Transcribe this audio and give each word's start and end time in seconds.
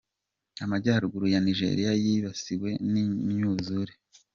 Amajyaruguru 0.63 1.25
ya 1.33 1.39
Nigeria 1.45 1.91
yibasiwe 2.03 2.69
n’imyuzure 2.91 3.93